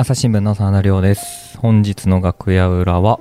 [0.00, 1.58] 朝日新聞の真田亮です。
[1.58, 3.18] 本日の楽屋裏は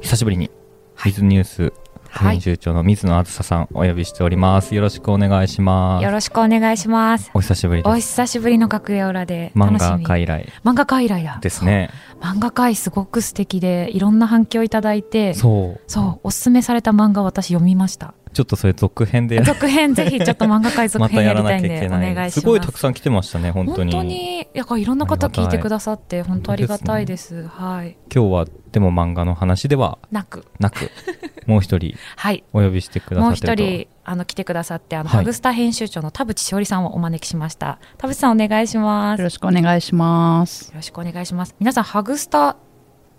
[0.00, 0.50] 久しぶりに
[0.96, 1.72] 水ニュース
[2.10, 4.74] 編集長の水野あずささんお呼びしております。
[4.74, 6.04] よろしくお願いします。
[6.04, 7.30] よろしくお願いします。
[7.34, 7.92] お久しぶりです。
[7.92, 10.50] お久しぶりの楽屋裏で漫画家以来。
[10.64, 11.38] 漫画家以来だ。
[11.42, 11.90] ですね
[12.22, 15.80] 漫画界すごく素敵でいろんな反響いただいてそう。
[15.88, 18.14] そうおすすめされた漫画私読みました。
[18.32, 19.42] ちょっとそれ続編で。
[19.42, 22.40] 続編ぜひちょっと漫画界続編ややらなきゃいりたいんでおけない願いします。
[22.40, 23.92] すごいたくさん来てましたね本当に。
[23.92, 24.46] 本当に。
[24.54, 27.46] やっぱいろんな方聞いてくださって本当ありがたいです。
[27.48, 27.96] はい。
[28.14, 30.46] 今日はでも漫画の話ではなく。
[30.60, 30.90] なく。
[31.46, 31.96] もう一人。
[32.16, 32.44] はい。
[32.52, 33.62] お呼びしてくだもうさってると。
[33.64, 35.18] 一人あの来てくださってあの、はい。
[35.18, 37.78] ハグスタ編集長の田淵しおりさんをお招きしました。
[37.98, 39.20] 田淵さんお願いします。
[39.20, 40.72] よよろしくお願いします。
[40.74, 41.54] ろしくお願いします。
[41.60, 42.56] 皆さんハグスタっ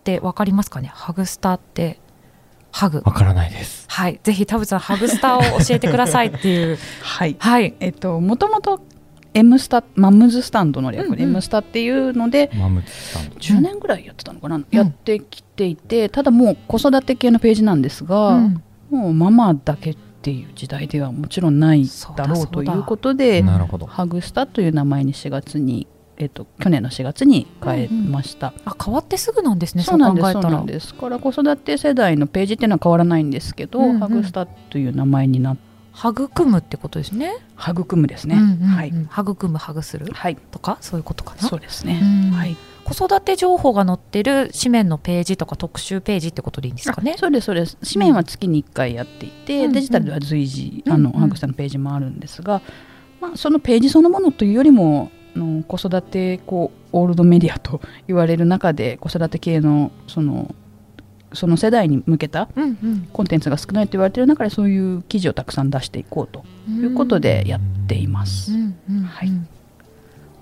[0.03, 0.91] てわかりますかね？
[0.93, 1.99] ハグスタって
[2.71, 3.01] ハグ。
[3.05, 3.85] わからないです。
[3.87, 4.19] はい。
[4.23, 6.77] ぜひ田淵さんハグスタを教えてくださいっていう。
[7.01, 7.35] はい。
[7.39, 7.75] はい。
[7.79, 8.81] えっと、もともと
[9.35, 11.29] M スタ、マムズスタンドの略でうんうん。
[11.35, 18.63] M スタっていうので、マムツさん10年ぐらいやってたのかな、やってきていて、ただもう子育て系のページなんですが、うん。
[18.91, 21.85] もうママだけっていう時代ではもちろんない
[22.15, 25.85] だろそうということで、ハグスタという名前に4月に、
[26.15, 28.53] えっと、去年の4月に変えました。
[28.63, 30.93] あ変わってすぐなんですねそうなんです、そうなんです。
[30.93, 38.35] から子育て世代のページっていうのは変わらないんですけど、うんうんハグスタという名前になって育むってことですね育むですね。
[38.35, 38.87] うんうんうんはい。
[38.87, 40.37] 育むハグするはい。
[40.37, 41.99] とかそういうことかなそうですね。
[42.01, 42.55] うんはい。
[42.83, 47.13] 子育て情報が載ってる紙面のページとか特集ページってことでいいんですかね？
[47.15, 47.77] あそうですそうです。
[47.93, 49.71] 紙面は月に1回やっていて、うん。
[49.71, 52.61] デジタルでは随時、うんあのうんハグさんのページもあるんですが、
[53.21, 60.53] まあ、そのページそのものというよりもあの子育てこうオールドメディアと言われる中で子育て系のその
[61.33, 62.47] その世代に向けた
[63.13, 68.51] コンテンツが少ないと言われている中でそういう記事をたくさん出していこうということでやっています。
[68.53, 69.03] うんうんうん。
[69.05, 69.31] はい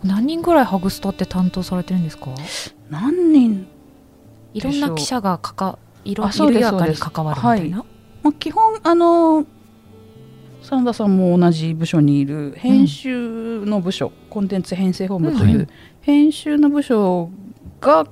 [0.03, 2.33] 何人ぐらいハグスタって担当されてるんですか？
[2.89, 3.67] 何人、
[4.53, 7.85] いろんな記者がかかいろ緩やかに関わるみたいな、
[8.23, 9.45] まあ、基本あの
[10.63, 15.49] 真田さんも同じ部署にいる編集の部署、コンテンツ編成本部とうん。
[15.49, 15.67] いう
[16.01, 17.29] 編集の部署
[17.79, 18.07] が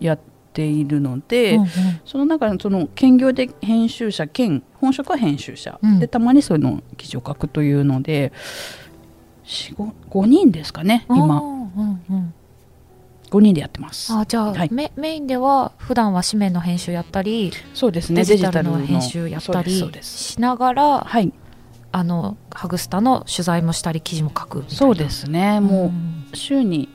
[0.00, 0.18] やっ
[0.52, 1.68] ているので、うんうん。
[2.04, 5.98] その中でその兼業で編集者兼本職は編集者、うん。
[6.00, 8.32] でたまにその記事を書くというので
[9.46, 11.40] 5, 5人ですかね今。
[11.40, 12.34] うんうん。
[13.30, 14.12] 5人でやってます。
[14.12, 14.68] あじゃあ、はい。
[14.72, 21.32] メメインでは普段は紙面の編集やったりそうですねデジタルの編集やったりしながらはい。
[21.92, 25.60] あのハグスタの取材もしたり記事も書くそうですね。
[25.60, 25.92] も
[26.32, 26.88] う週に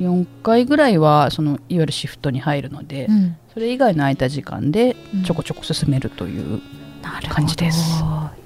[0.00, 5.22] 4回ぐらいはそのいわゆるシフトに入るので、うん、うんそれ以外の空いた時間でうん。
[5.22, 6.62] ちょこちょこ進めるという、なるほど
[7.28, 8.02] 感じです。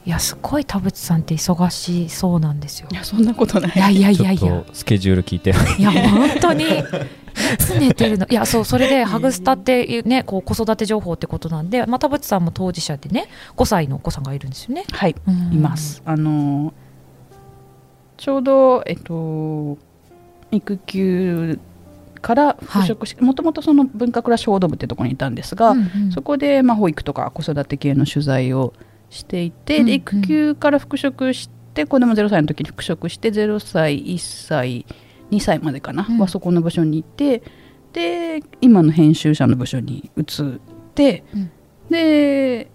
[0.07, 2.89] いやすごい田淵さんって忙しそうなんですよ。
[2.91, 3.73] いやそんなことない。
[3.77, 5.51] いやいやいちょっやいやとスケジュール聞いて。
[5.79, 6.65] いや本当に。
[6.65, 8.27] いつ寝てるの？
[8.29, 15.53] いやそうそれでハグスタっていうねこう子育て情報ってことなんで、まあ、田淵さんも当事者でね5歳のお子さんがいるんですよね、はいうん。
[15.53, 16.03] います。
[16.05, 16.75] あの
[18.17, 19.79] ちょうどえっと
[20.51, 21.61] 育休
[22.19, 26.13] から復職しもともとその文化暮らし報道部ってところにいたんですが、うんうん。
[26.13, 28.75] そこでまあ保育とか子育て系の取材を
[29.11, 29.87] していて、うんうん。
[29.87, 34.87] で育休から復職して子供0歳の時に復職して0歳1歳
[35.31, 36.19] 2歳までかな、うん。
[36.19, 37.43] はそこの部署にいて
[37.93, 40.25] で今の編集者の部署に移っ
[40.95, 41.51] て、うん。
[41.91, 42.71] で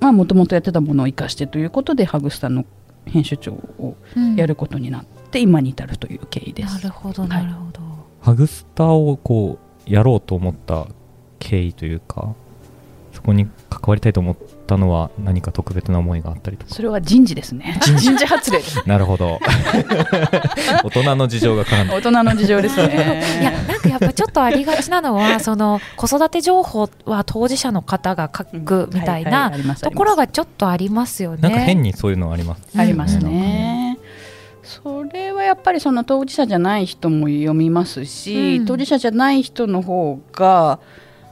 [0.00, 2.64] まあもともとやってたものを生かしてということでハグスタの
[3.04, 4.36] 編集長をうん。
[4.36, 6.74] やることになって、今に至るという経緯です。
[6.74, 7.30] なるほどはい。
[7.30, 7.80] なるほど、
[8.22, 10.86] ハグスターをこうやろうと思った
[11.38, 12.34] 経緯というか
[13.12, 16.72] そこに関わりたいと思ったのは何か特別な思いがあったりとか？
[16.74, 17.78] それは人事ですね。
[17.98, 18.82] 人事発令です。
[18.88, 19.38] なるほど
[20.84, 23.22] 大人の事情が絡んで大人の事情ですね。
[23.40, 31.38] いやなんかやっぱちょっとありがちなのは その子育て情報は当事者の方が書くみたいなところがちょっとありますよね。
[31.42, 33.91] なんか変にそういうのありますありますうんね。
[34.62, 38.66] それはやっぱりその当事者じゃない人も読みますし、うん。
[38.66, 40.80] 当事者じゃない人の方が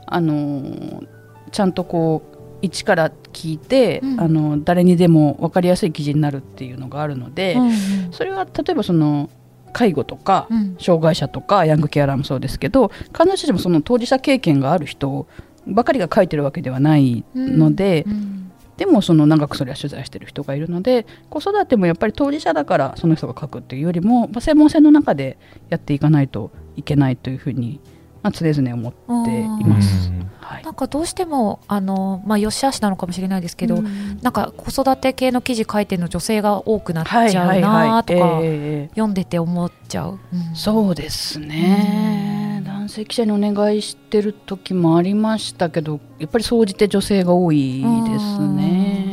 [0.05, 1.03] あの
[1.51, 4.19] ちゃんとこう一から聞いて、うん。
[4.19, 7.73] あの誰にでも分かりやすい記事になるっていうのがあるので、うんうん。
[8.11, 9.29] それは例えばその
[9.73, 10.75] 介護とか、うん。
[10.79, 15.27] 障害者とかヤングケアラーもそうですけど彼女たちもその当事者経験がある人
[15.67, 18.37] ばかりが書いてるわけではないので、うん
[18.81, 25.37] でもその長くそれは取材してる人がいるので子育てもやっぱり当事者だからその人が書くっていうよりも、まあ、専門性の中で
[25.69, 27.79] やっていかないといけないというふうに、
[28.23, 30.11] まあ、常々思っています。
[30.51, 30.63] はい。
[30.63, 34.19] なんかどうしてもあの、まあ、よしあしなのかもしれないですけど、うん。
[34.21, 40.55] なんか子育て系の記事書いてるの女性が多くなっちゃうなとかええ読んでて思っちゃう、うん。
[40.55, 49.10] そうですね、男性記者にお願いしてる時もありましたけどやっぱり総じて女性が多いですね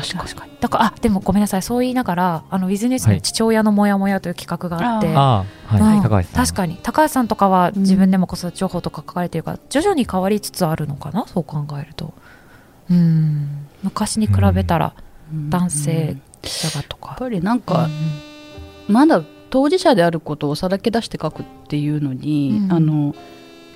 [0.00, 0.52] 確か確かに。
[0.60, 1.62] だからあでもごめんなさい。
[1.62, 6.02] そう言いながらあのウィズニュースの父親のモヤモヤという企画があって、はい、うん。
[6.02, 6.44] 高橋さん。
[6.46, 6.78] 確かに。
[6.82, 11.26] 高橋さんとかは自分でも子育て情報とか書かれてるから、徐々に変わりつつあるのかな？
[11.26, 12.14] そう考えると。
[12.90, 13.66] うん。
[13.82, 14.94] 昔に比べたら
[15.50, 17.08] 男性記者がとか。
[17.08, 17.88] やっ、ぱりなんか、
[18.88, 22.72] まだ当事者であることをさらけ出して書くっていうのに、うん。
[22.72, 23.14] あの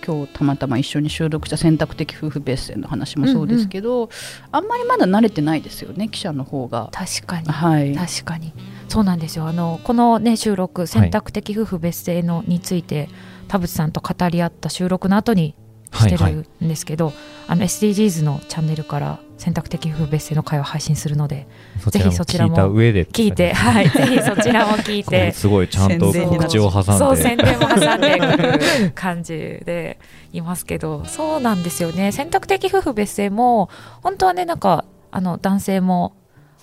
[0.04, 4.10] 今日たまたま一緒に収録した選択的夫婦別姓の話もそうですけど、
[4.50, 6.90] あんまりまだ慣れてないですよね記者の方が。
[6.92, 7.48] 確かに。
[7.48, 8.52] はい、確かに。
[8.88, 9.46] そうなんですよ。
[9.46, 13.08] あのこの、ね、収録選択的夫婦別姓のについて
[13.48, 15.54] 田淵さんと語り合った収録の後に
[15.94, 17.12] してはいるんですけど、
[17.46, 21.48] あの SDGs のチャンネルから選択的夫婦別姓の会を配信するので
[21.90, 25.32] ぜひそちらも聞いた上で聞いて、はい、ぜひそちらも聞いて。
[25.34, 26.92] すごいちゃんと宣伝になっ口を挟んで。
[26.92, 29.34] そう宣伝も挟んでくる感じ
[29.64, 29.98] で
[30.32, 31.04] いますけど。
[31.06, 32.12] そうなんですよね。
[32.12, 33.68] 選択的夫婦別姓も
[34.04, 36.12] 本当はねなんかあの男性も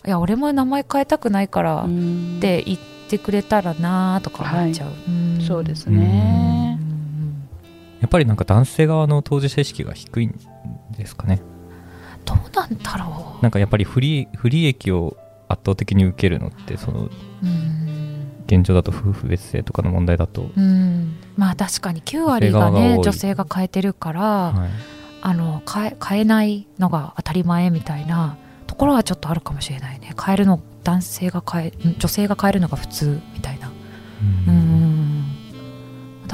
[0.07, 2.37] いや俺も名前変えたくないからうん。
[2.37, 2.79] って言っ
[3.09, 5.41] てくれたらなとか思っちゃう、うん。
[5.41, 5.99] そうですうん。
[5.99, 6.79] ね。
[7.99, 10.33] やっぱりなんか男性側の当事者意識が低いん
[10.97, 11.41] ですかね
[12.29, 13.43] どうなんだろう。
[13.43, 15.17] なんかやっぱり不利不利益を
[15.47, 17.09] 圧倒的に受けるのってその
[17.43, 17.89] うん。
[18.45, 21.17] 現状だと夫婦別姓とかの問題だと、うん。
[21.37, 24.69] まあ確かに9割がね女性が変えてるから、はい。
[25.21, 28.37] あの変え変えないのが当たり前みたいな
[28.67, 30.15] ところはちょっとあるかもしれないね。
[30.19, 33.69] 変えるの男性が変えん女性が変えるのが普通みたいな。
[34.47, 34.68] うん。
[34.68, 34.68] だ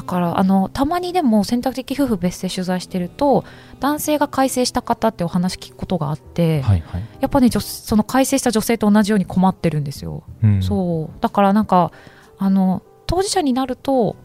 [0.05, 3.43] からあのたまにでも選択的夫婦別姓取材してると
[3.79, 10.63] 男性が改正した方ってお話聞くことがあって、はいはい、やっぱね女その改正した女性と同じように困ってるんですよ、うん。
[10.63, 11.21] そう。
[11.21, 11.91] だからなんか
[12.37, 14.15] あの当事者になると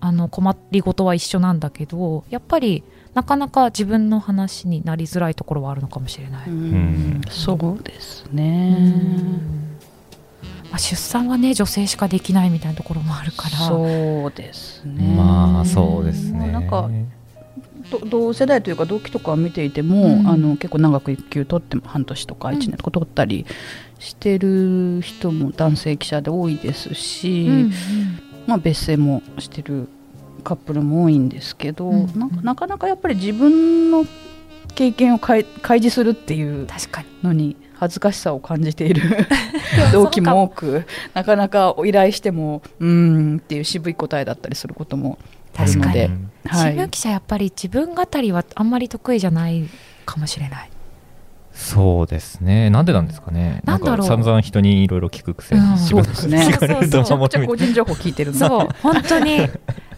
[0.00, 2.82] あの困りごとは一緒なんだけどやっぱり
[3.14, 6.50] なかなか自分の話になりづらいところはあるのかもしれない。
[6.50, 7.20] うん。
[7.30, 8.70] そうですうね。
[8.70, 9.65] ん
[10.70, 13.56] まあ、出産はね女性しかできないみたいなところもあるから。
[13.56, 15.14] そうですね。
[15.16, 16.50] まあそうですね。
[16.50, 16.90] なんか
[17.90, 20.28] ど同世代というか同期とかを見ていても、うん。
[20.28, 23.46] あの結構長く育休取っても半年とか1年とか取ったり
[23.98, 27.72] してる人も男性記者で多いですし、うん。
[28.46, 29.88] まあ、別姓もしてる
[30.44, 32.18] カップルも多いんですけど、うん。
[32.18, 34.04] なんかなかなかやっぱり自分の
[34.76, 36.68] 経験を開開示するっていう
[37.22, 39.02] のに恥ずかしさを感じている
[39.92, 40.84] 同期も多く
[41.14, 45.18] なかなかお依頼してもうーんっていう渋い答えだったりすることも
[45.56, 46.00] ある確かに。
[46.00, 46.10] はい。
[46.74, 49.66] 新聞記者やっぱり自分語りはあんまり得意じゃない
[50.04, 50.70] かもしれない。
[51.56, 52.68] そうですね。
[52.68, 53.62] なんでなんですかね。
[53.64, 54.08] なんだろう。
[54.08, 55.70] か散々人にいろいろ聞くくせに、うん。
[55.78, 56.42] 自分そうですね。
[56.42, 58.46] そうそうめちゃくちゃ個人情報聞いてるんだ。
[58.46, 59.38] そう本当に。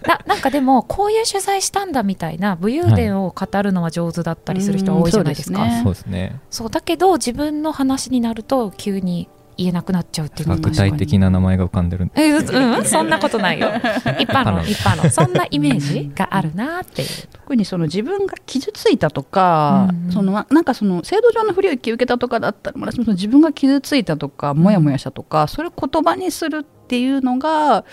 [0.06, 6.40] ななんかでもこういう取材したんだみたいな武勇伝を語るのは上手だったりする人は多いじゃないですか、うんそうですね。
[6.50, 9.28] そうだけど自分の話になると急に
[9.58, 12.04] 言えなくなっちゃうっていうのは具体的な名前が浮かんでる。
[12.04, 13.68] んでえうん、そんなことないよ。
[14.20, 15.10] 一般の一般の。
[15.10, 17.08] そんなイメージがあるなっていう。
[17.32, 20.12] 特にその自分が傷ついたとか、うん。
[20.12, 27.84] そのななんかその制度上の不利益を受けたとかだったらまだしもその自分が傷ついたとかモヤモヤしたとかそれを言葉にするっていうのが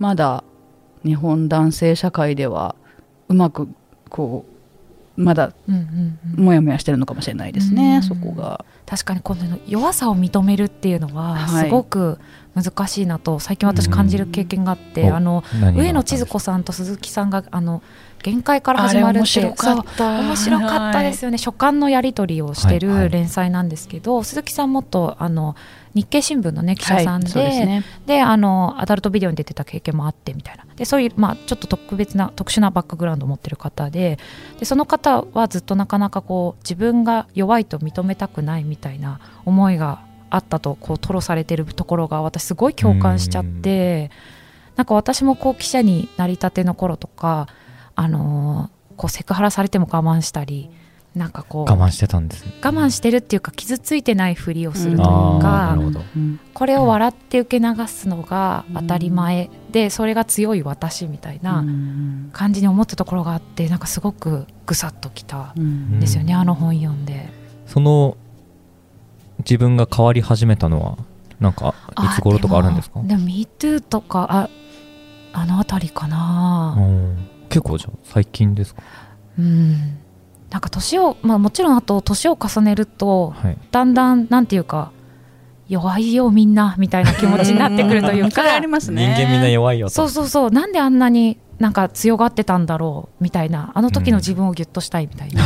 [0.00, 0.42] まだ
[1.04, 2.74] 日本男性社会では
[3.28, 3.68] うまく
[4.08, 4.53] こう
[5.16, 6.44] まだうんうんうん。
[6.44, 8.02] モヤモヤしてるのかもしれないですね、うん。
[8.02, 8.64] そこが。
[8.86, 11.64] 確かにこの弱さを認めるっていうのははい。
[11.66, 12.18] すごく
[12.54, 15.14] 難しいなと最近私感じる経験があって、うん。
[15.14, 15.44] あの
[15.76, 17.82] 上野千鶴子さんと鈴木さんがあの
[18.22, 20.20] 限界から始まるってそうた。
[20.20, 25.54] 面白かったですよね、書簡のやり取りをしてる連載なんですけど、鈴木さんもっとあの
[25.94, 27.84] 日経新聞の、ね、記者さんで,、はいですね。
[28.06, 30.64] であのアダルトビデオに出てた経験もあってみたいな。
[30.76, 34.18] でそういう、まあ、ちょっと特別な特殊なバックグラウンドを持ってる方で
[34.58, 44.10] でその方はずっとなかなかこう自分が弱いと認めたくないみたいな思いがあったとこう吐露されてるところが私すごい共感しちゃって
[44.74, 47.46] なんか私もこう記者になりたての頃とか、
[47.94, 50.70] あのーこうセクハラされても我慢したり
[51.14, 52.52] なんかこう我慢してたんですね。
[52.60, 55.06] 我慢してるっていうか傷ついてないふりをするという
[55.40, 56.40] かうん。
[56.52, 62.30] これを笑って受け流すのが当たり前でそれが強い私みたいなうん。
[62.32, 65.64] 感じに思ったところがあってなんかすごくぐさっときたうん。
[65.96, 66.40] んですよね、うん。
[66.40, 67.28] あの本読んで。
[67.66, 68.16] その
[69.38, 70.98] 自分が変わり始めたのは
[71.38, 73.02] なんかいつ頃とかあるんですか？
[73.02, 74.50] でも MeToo とかあ
[75.32, 77.28] あの辺りかな、うん。
[77.48, 78.82] 結構じゃあ最近ですか？
[79.38, 79.98] うん
[80.54, 83.58] なんか年を、まあ、もちろんあと年を重ねるとはい。
[83.72, 84.92] だんだんなんていうか
[85.66, 89.92] 弱いよみんなみたいな気持ちになってくるというそれあかりますね人間みんな弱いよと。
[89.92, 90.50] そうそうそう。
[90.52, 95.42] なんであんなになんか強がってたんだろうみたいなあの時の自分をギュッとしたいみたいな、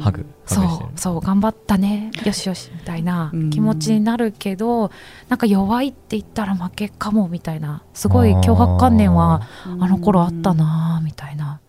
[0.00, 0.26] ハグ。
[0.46, 0.90] ハそうグしてる。
[0.96, 2.10] そう頑張ったね。
[2.24, 3.50] よしよしみたいなうん。
[3.50, 4.90] 気持ちになるけど
[5.28, 7.84] なんか弱いって言ったら負けかもみたいな。
[7.92, 11.60] すごい脅迫観念はあの頃あったなみたいな。
[11.60, 11.63] で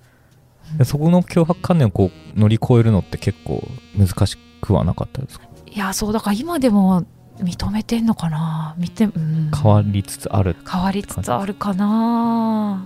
[0.83, 3.63] そこの脅迫観念をこう乗り越えるのって結構
[3.97, 5.45] 難しくはなかったですか？
[5.65, 7.03] いやそうだから今でも
[7.39, 8.75] 認めてんのかな？
[8.77, 12.85] 見て、うん、変わりつつある変わりつつあるかな？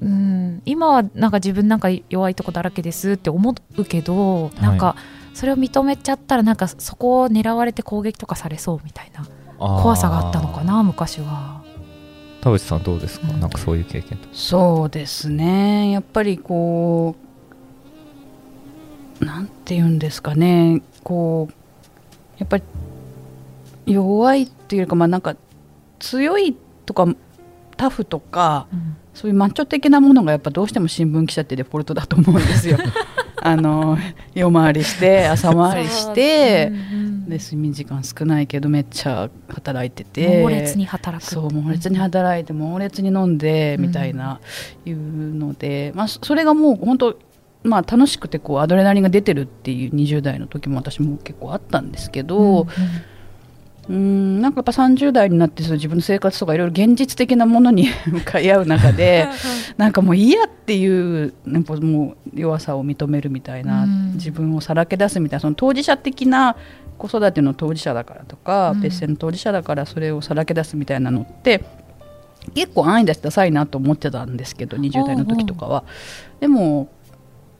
[0.00, 0.62] うん。
[0.64, 4.96] 今はなんか自分なんか弱いとこだらけですって思うけど、なんか
[5.34, 9.26] それを認めちゃったらなんかそこを狙われて攻撃とかされそうみたいな
[9.58, 11.61] 怖さがあったのかな昔は
[12.42, 13.40] 田淵さんどうですか、うん。
[13.40, 15.92] なんかそういう経験とそうですね。
[15.92, 17.14] やっぱりこ
[19.20, 20.82] うなんて言うんですかね。
[21.04, 21.54] こう
[22.38, 22.62] やっぱり
[23.86, 25.36] 弱いっていうかまあなんか
[26.00, 27.06] 強いとか
[27.76, 28.96] タフとかうん。
[29.14, 32.78] そういうマッチョ的なものがやっぱどうしても新聞記者ってデフォルトだと思うんですよ。
[33.44, 33.98] あの
[34.34, 37.01] 夜回りして朝回りしてうんう
[37.32, 40.42] んで睡眠時間少ないけどめっちゃ働いてて。
[40.42, 41.28] 猛烈に働く。
[41.28, 44.40] そう猛烈に働いて猛烈に飲んでみたいな、
[44.84, 47.18] いうので、まあ、そそれがもう本当
[47.64, 52.62] まあ楽しくてこうアドレナリンが出てるっていう20代の時も私も結構あったんですけど、
[53.88, 59.26] うんなんかやっぱ30代になってそう自分の生活とかいろいろ現実的なものに 向かい合う中で
[59.76, 66.54] なんかもういいやっていうやっぱもう弱さを認めるみたいな、うん自分をさらけ出すみたいなその当事者的な
[66.98, 68.80] 子育ての当事者だからとか、うん。
[68.80, 71.64] 別姓の当事者だからそれをさらけ出すみたいなのって
[72.54, 75.84] 結構安易だしダサいなと思ってたんですけど20代の時とかは。
[76.40, 76.88] でも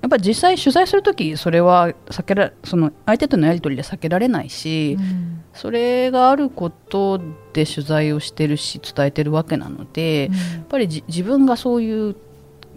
[0.01, 5.45] やっぱり実際取材する時それは避けらその相手とのやり取りで避けられないし、うん。
[5.55, 7.21] それがあること
[7.53, 10.31] で取材をしてるし伝えてるわけなので、や
[10.63, 12.17] っぱりじ自分がそういう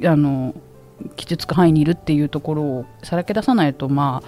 [0.03, 0.53] あの
[1.15, 4.21] 傷つく範囲にいるっていうところをさらけ出さないとま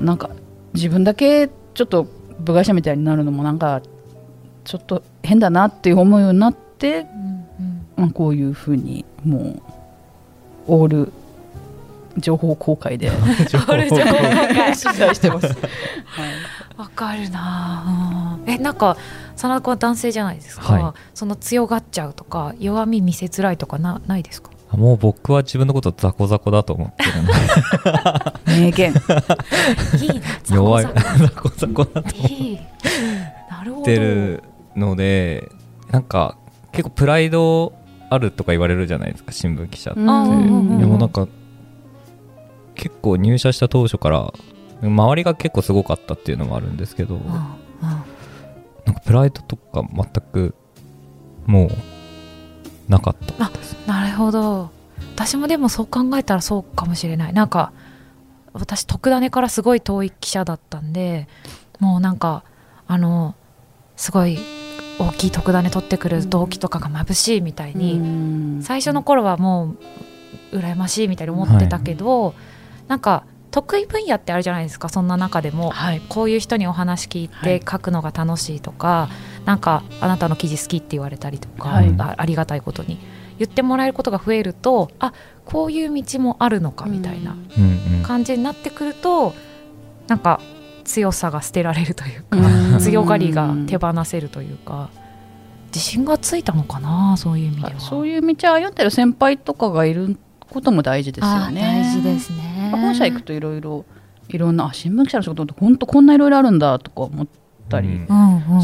[0.00, 0.30] あなんか
[0.74, 2.06] 自分だけちょっと
[2.40, 3.82] 部外者みたいになるのもなんか
[4.64, 7.86] ちょっと変だなって思うようになって、うんうん。
[7.96, 9.62] まあ、こういうふうにもう
[10.68, 11.12] オール
[12.18, 13.10] 情報公開で
[13.48, 15.46] 情報公開取材してます。
[15.48, 15.56] はい。
[16.76, 18.38] わかるな。
[18.46, 18.96] えなんか
[19.36, 21.00] 真田君は男性じゃないですか、はい。
[21.14, 24.50] その強がっちゃうとか弱み見せづらいとかなないですか？
[24.76, 27.32] もう僕は自分のこと雑魚雑魚だと思ってるんで
[28.46, 28.94] 名言。
[30.44, 31.84] 弱 いザコザ雑魚雑魚。
[31.92, 32.58] だとコいい
[33.50, 34.42] なるほどってる
[34.74, 35.48] ので
[35.90, 36.36] なんか
[36.72, 37.74] 結構プライド
[38.08, 41.28] あるとか言われるじゃないですか新聞記者って、でもなんか
[42.74, 44.32] 結構入社した当初から
[44.82, 50.54] 周りが結構すごかったっていうのもあるんですけど、なんかプライドとか全く
[51.46, 51.70] もう
[52.92, 53.48] なかった。
[53.48, 54.70] ですなるほど。
[55.14, 57.32] 私もでもそう考えたらそうかもしれない。
[57.32, 57.72] なんか
[58.52, 61.26] 私特ダネからすごい遠い記者だったんで
[61.80, 62.44] もうなんか
[62.86, 63.34] あの
[63.96, 64.38] すごい
[64.98, 69.76] 大きい特ダネ取ってくる動機とかが眩しいみたいに、最初の頃はも
[70.52, 72.34] う羨ましいみたいに思ってたけど、
[72.88, 76.00] なんか得意分野ってあるじゃないですかそんな中でも、はい。
[76.08, 77.60] こういう人にお話聞いはい。
[77.60, 79.08] て書くのが楽しいとか、
[79.44, 81.94] なんかあなたの記事好きって言われたりとか、はい。
[81.98, 82.98] あありがたいことに。
[83.38, 85.12] 言ってもらえることが増えるとあ
[85.46, 87.34] こういう道もあるのかみたいな
[88.04, 89.34] 感じになってくると
[90.06, 90.40] なんか
[90.84, 92.78] 強さが捨てられるというか、うん。
[92.78, 94.90] 強がりが手放せるというか
[95.68, 97.80] 自信がついたのかなそういう意味では。
[97.80, 100.18] そういう道を歩んでる先輩とかがいる
[100.50, 101.60] ことも大事ですよあね。
[101.60, 102.51] 大事ですね。
[102.76, 103.84] 本社行くといろいろ
[104.28, 107.26] いろんなあ新聞記者の仕事って本当こんないろいろあるんだとか思っ
[107.68, 108.00] たり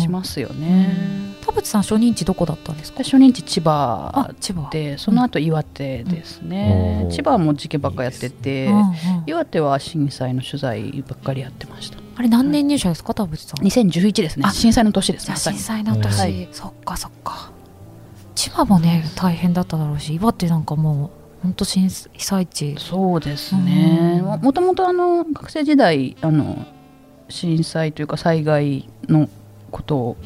[0.00, 1.28] しますよね。
[1.44, 2.98] 田淵さん初任地どこだったんですか？
[2.98, 4.68] で初任地千あ葉千葉。
[4.70, 7.10] でその後岩手ですね、うん。
[7.10, 8.94] 千葉も事件ばっかやっててうんうん。
[9.26, 11.98] 岩手は震災の取材ばっかりやってました。
[12.16, 13.14] あれ何年入社ですか？
[13.14, 13.64] 田淵さん。
[13.64, 14.44] 2011ですね。
[14.46, 16.48] あ震災の年ですじゃあまさに震災の年、はい。
[16.52, 17.50] そっかそっか。
[18.34, 21.10] 千葉もね大変だっただろうし岩手なんかもう
[21.48, 22.76] 本当震災地。
[22.78, 24.20] そうですね。
[24.20, 24.26] うん。
[24.26, 26.66] ももともとあの学生時代あの
[27.30, 29.30] 震災というか災害の
[29.70, 30.16] ことを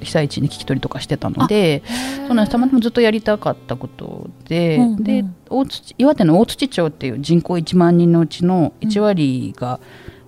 [0.00, 1.84] 被災地に聞き取りとかしてたので
[2.26, 2.52] そうなんです。
[2.52, 5.04] たまたまずっとやりたかったことで,、うんうん。
[5.04, 9.78] で大土岩手の大土町っていう人口1万人のうちの1割が、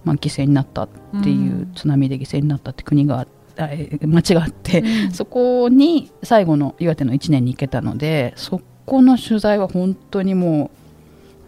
[0.04, 0.88] まあ、犠牲になったっ
[1.25, 1.73] ていう、うん。
[1.75, 5.11] 津波で犠牲になったって国があえ町があって、うん。
[5.11, 10.70] そこに最後の岩手の1年に行けたのでそこの取材は本当にも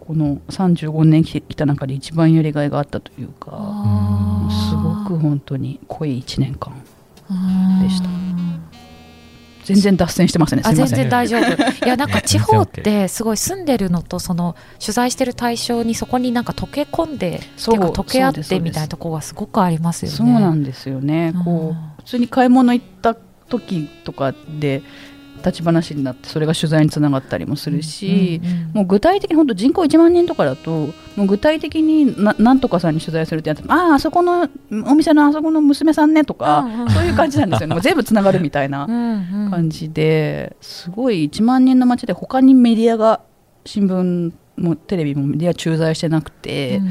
[0.01, 3.51] うこの35年来た中で一番やりがいがあったというか
[4.69, 6.73] すごく本当に濃い1年間
[7.81, 8.07] でした。
[8.07, 8.27] うん
[9.67, 10.63] 全然脱線してますね。
[10.63, 11.41] すあ全然大丈夫。
[11.85, 20.17] いやなんか地方っ全てすごい住んでるのとその取材してる対象にそこになんか溶け込んでそう溶け合ってみたいなところがすごくありますよね。
[20.17, 21.69] そうなんですよね、こうん。
[21.71, 23.13] う普通に買い物行った
[23.49, 24.83] 時とかで
[25.37, 34.47] 立ち話になってそれが取材につながったりもするし、うんうんもう具体的に本当人口1万人とかだともう具体的にななんとかさんに取材するってやってあああそこの
[34.85, 36.89] お店のあそこの娘さんねとか、うんうん。
[36.91, 37.73] そういう感じなんですよね。
[37.75, 38.85] もう全部つながるみたいな
[39.49, 43.21] 感じですごい1万人の街で他にメディアが
[43.65, 46.89] 新聞もテレビもメディア駐在してなくて、うん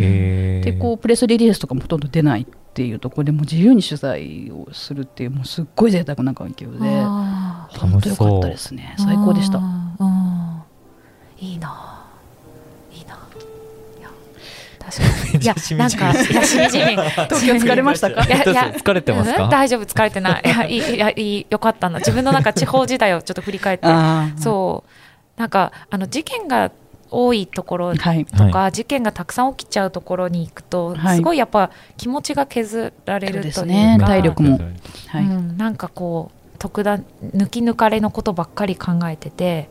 [0.63, 8.95] でこうプレスリリースとかもほとんど出ないっていうところでもう自由に取材をするっていうもうすっごい贅沢な環境で本当良かったですね。
[8.99, 9.59] 最高でした。
[11.39, 12.05] いいな。
[12.93, 13.19] いいな。
[13.99, 14.11] いや
[14.79, 15.03] 確か
[15.39, 15.45] に。
[15.45, 16.85] いやなんかいやしみじみ。
[16.87, 18.23] 東京疲れましたか？
[18.27, 19.45] いやいや疲れてますか？
[19.45, 20.43] うん大丈夫疲れてない。
[20.47, 21.99] いやいいいやいいよかったな。
[21.99, 23.87] 自分のなんか地方時代をちょっと振り返って。
[24.39, 24.91] そう。
[25.41, 26.71] なんかあの事件が
[27.11, 28.25] 多いところはい。
[28.25, 31.17] とか、事件がたくさん起きちゃうところに行くと、はい。
[31.17, 33.99] すごいやっぱ気持ちが削られるというかね。
[34.01, 34.59] 体力も。
[35.09, 39.69] はい、うん、なんかこう特段抜き抜かれのことばっかり考えてて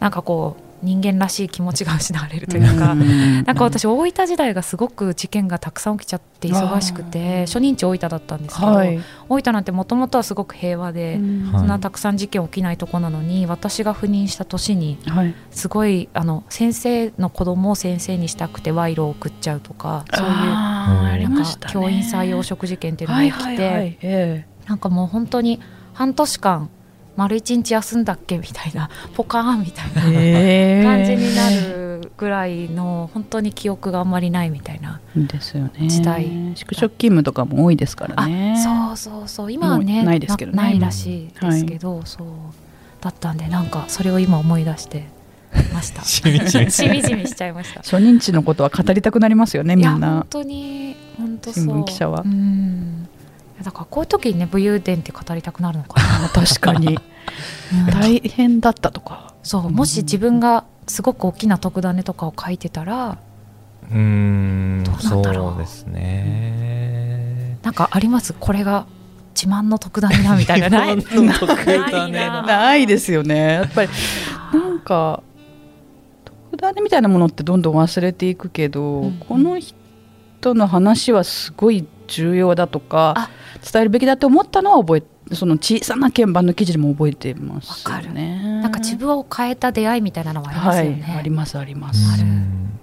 [0.00, 2.94] なんかこう人間らしい気持ちが失われるというか。
[2.94, 3.44] ん。
[3.44, 11.18] なんか私大分時代がすごく事件がたくさん起きちゃって忙しくて初任地大分だったんですけど、はい、大分なんてもともとはすごく平和で、はい。
[11.58, 24.46] そんなたくさん事件起きないとこなのに私が赴任した年にはい、すごいあの先生の子供を先生にしたくて賄賂を送っちゃうとかそういうなんか教員採用職事件っていうのがはい起きて、はいはいえ。
[24.66, 25.60] なんかもう本当に
[25.94, 26.70] 半年間
[27.18, 28.38] 丸一日休んだっけ？
[28.38, 35.88] みたいな ポカーンみたいなえ感じになるぐらいの本当に記憶があんまりないみたいな、ですよね。
[35.88, 36.24] 時代。
[36.54, 38.54] 宿直勤務とかも多いですからね。
[38.56, 39.52] あそうそうそう。
[39.52, 40.56] 今はねないですけどね。
[40.56, 42.26] なないらしいですけど、そう
[43.00, 45.08] だったんでなんかそれを今思い出して
[45.74, 46.02] ました。
[46.04, 46.70] しみじみ。
[46.70, 47.80] しみじみしちゃいました。
[47.80, 50.08] 初任地のことは語りたくなりますよねみんな。
[50.08, 51.64] 本当に本当そう。
[51.64, 52.22] 新聞記者は。
[52.24, 53.07] うん
[53.62, 56.26] だからこういう時にね武勇伝って語りたくなるのかな。
[56.26, 56.98] あ 確かに。
[57.92, 59.34] 大変だったとか。
[59.42, 59.70] そう。
[59.70, 63.18] もし自分がすごく大きな特ダネとかを書いてたら
[63.90, 64.84] うーん。
[64.84, 65.50] どうなんだろう。
[65.50, 67.58] そうですね。
[67.62, 68.32] なんかあります？
[68.32, 68.86] これが
[69.34, 70.68] 自慢の特ダネだみたいな。
[70.70, 70.96] ない。
[70.96, 72.42] 自慢の特ダネないな。
[72.42, 73.52] ないですよね。
[73.54, 73.88] やっぱり。
[74.52, 75.22] なんか
[76.24, 79.12] 特ダネみたいなものってどんどん忘れていくけど、うん。
[79.18, 88.12] この人の話はすごい重要だとかあ伝えるべきだと思ったのは覚えその小さな鍵盤の記事でも覚えてますよわかる。
[88.12, 88.60] ね。
[88.62, 92.26] なんか自分を変えた出会いみたいなのはありますよね、はい、ありますありまうす、あるん。
[92.26, 92.78] うん。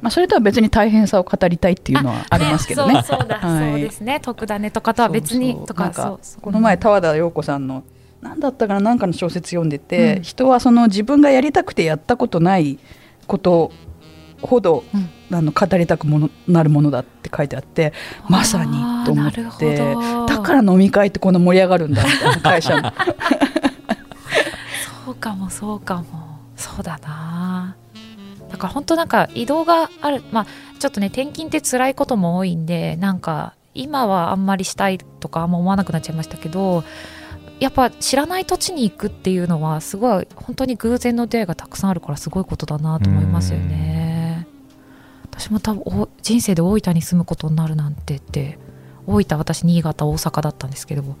[0.00, 3.02] まあ、それとは別に大変さを語りたいっていうのはありますけどね。
[3.02, 3.72] そうそうだ、はい。
[3.72, 4.20] そうですね。
[4.20, 5.54] 特ダネとかとは別に。
[5.66, 6.40] とかなんかそうそう。
[6.40, 7.84] この前田和田陽子さんの
[8.22, 10.22] 何だったかな何かの小説読んでて、うん。
[10.22, 12.78] 人はその自分がやりたくてやったことない
[13.26, 13.72] こと
[14.42, 15.08] ほど、うん。
[15.32, 17.92] あの語りたくものなるものだって書いてあって
[18.28, 18.72] まさに
[19.04, 19.42] と思って
[19.76, 20.26] ど。
[20.26, 22.92] だから飲み会ってこんな盛り上がるんだみたいな会社の
[25.04, 26.38] そうかもそうかも。
[26.56, 27.76] そうだな。
[28.50, 30.46] だから本当なんか移動があるまあ
[30.78, 36.82] ちょっとね転勤って辛いことも多いんでなんか今はあんまりしたいとかあんま思わなくなっちゃいましたけど
[37.60, 44.09] やっぱ知らない土地に行くっていうのはすごい本当に偶然の出会いがたくさんあるからすごいことだなと思いますよね
[45.40, 48.58] 私も多分お人生で大分に住むことになるなんてって
[49.06, 51.16] 大分私新潟大阪だったんですけど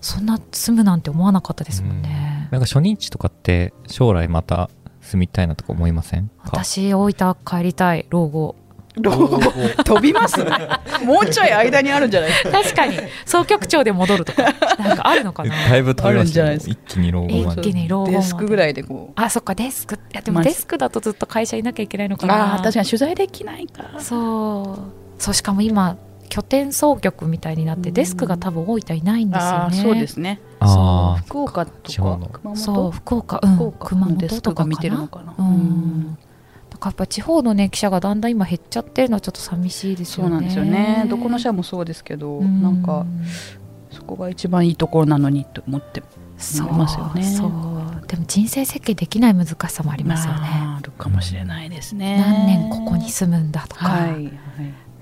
[0.00, 6.50] そんな住むなんて思わなかったですもんね、なんか初任地とかって将来また住みたいなとか思いませんか？
[6.52, 8.54] 私大分帰りたい老後
[9.00, 9.40] 老後
[9.84, 10.50] 飛びますね。
[11.04, 12.30] もうちょい間にあるんじゃない？
[12.30, 12.98] ですか確かに。
[13.24, 14.42] 総局長で戻るとか。
[14.78, 15.50] なんかあるのかな。
[15.68, 16.72] だいぶ飛びましたよあるんじゃないですか？
[16.72, 19.20] 一気に老後まで一気にデスクぐらいでこう。
[19.20, 22.54] あそっかデスクいやでもまあデスクだとずっと会社いなきゃいけないのかな。
[22.54, 25.22] あー確かに取材できないかそう。
[25.22, 25.34] そう。
[25.34, 25.96] しかも今
[26.28, 29.82] 拠点総局みたいになってデスクが多分大分いないんですよね。
[29.82, 30.40] そうですね。
[30.60, 34.82] ああ福岡とか熊そう本福岡うん福岡熊のデスクが見本とかかな。
[34.82, 35.34] てるのかな。
[35.38, 36.14] うん。
[36.14, 36.27] だ
[36.86, 40.30] やっぱ地方のね記者がだんだん今減っちゃってるのはちょっと寂しいですよね。
[40.30, 41.06] そうなんですよね。
[41.08, 42.62] どこの社もそうですけどうん。
[42.62, 43.04] なんか
[43.90, 46.02] そこが一番いいところなのにと思って
[46.36, 47.22] そう思いますよね。
[47.22, 50.40] そうでも人生設計できない難しさもありますよね。
[50.42, 52.16] あるかもしれないですね。
[52.18, 54.32] 何年ここに住むんだとか、はいはい。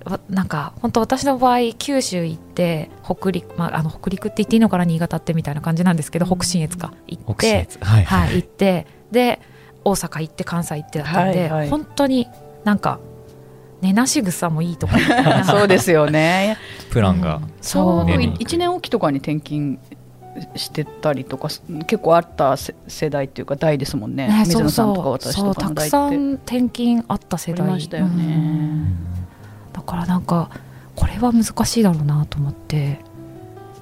[0.05, 6.37] わなんか本当私の場合九州行って北陸、まあ、あの北陸って言っていいのかな新潟ってみたいな感じなんですけど、うん。
[6.37, 6.93] 北信越か。
[7.07, 7.79] 行っ北信て、越。
[7.85, 8.05] はい。
[8.05, 9.41] はい、行ってで
[9.87, 11.71] 大阪行って関西行ってだったんで、はいはい。
[11.71, 12.27] 本当に
[12.65, 12.99] なんか
[13.81, 15.45] 寝なし草もいいとこみたいな。
[15.47, 16.59] そうですよね。
[16.91, 17.37] プランが。
[17.37, 17.53] うん。
[17.63, 19.79] ちょうどね1年おきとかに転勤
[20.57, 24.27] してたりとかす結構あったせ世代っていうか代ですもんね。
[24.27, 25.75] ね水野さんとか私とかの代って。
[25.75, 28.25] たくさん転勤あった世あ代りましたよね。
[28.25, 28.97] うん。
[29.73, 30.51] だからなんか
[30.97, 32.99] これは難しいだろうなと思って。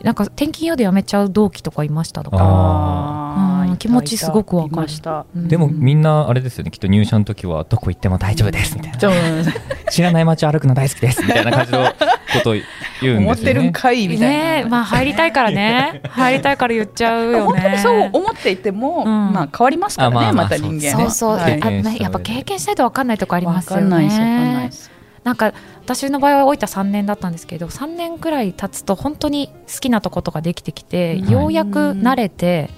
[0.02, 2.36] なんか転勤用で辞めちゃう同期とかいましたとか。
[2.38, 3.44] あー。
[3.44, 4.74] いたうん気持ちすごくわかる。
[4.74, 5.26] いました。
[5.34, 6.70] うんでもみんなあれですよね。
[6.70, 8.76] きっと入社の時はどこ行っても大丈夫です。
[8.76, 9.52] みたいな
[9.90, 11.22] 知らない街を歩くの大好きです。
[11.22, 11.94] みたいな感じのこ
[12.42, 12.54] とを
[13.00, 14.68] 言うん思ってるんですよねかいみたいな、 ねえ。
[14.68, 17.40] まあ入りたいからね入りたいから言っちゃうよね。
[17.40, 19.32] 本当にそう思っていても、うん。
[19.32, 20.90] まあ変わりますからね、あまあまあまた人間ね。
[20.90, 21.62] そうそう、はい。
[21.62, 23.82] あねやっぱ経験したいと分かんないとこありますよね。
[23.84, 24.94] わかんないですわかんないです。
[25.24, 32.70] なんか私の場合は大分3年だったんですけど3年くらい経つと本当に好きなとことができてきて、うんようやく慣れて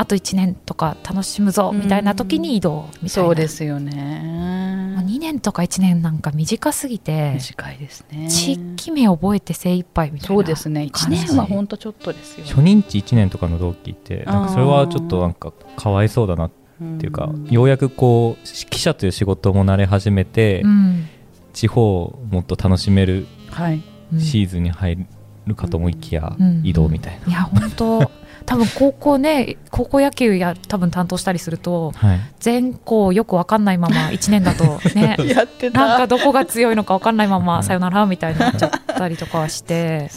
[0.00, 8.28] あと1年とか楽しむぞみたいな時に移動みたいな、そうですよもうね2年とか1年なんか短すぎて短いですね。
[8.30, 10.82] 地域名覚えて精一杯みたいなそうですね。
[10.82, 11.26] 1感じ。
[11.26, 12.46] 年は本当ちょっとですよ。
[12.46, 16.50] 初任地1年とかの同期ってなんかそれはちょっとなんかかわいそうだなっ
[16.98, 21.08] ていうか、ようやくこう記者という仕事も慣れ始めて、うん。
[21.52, 23.26] 地方をもっと楽しめる
[24.18, 25.06] シーズンに入
[25.46, 26.62] るかと思いきや、うん。
[26.64, 28.10] 移動みたいいや本当
[28.46, 35.86] 多分高校ね高校野球や多分担当したりするとな、はい、全校よく分かんないまま1年だとね やってた。
[35.86, 40.10] なんかどこが強いのか分かんないままさよならみたいになっちゃったりとかはして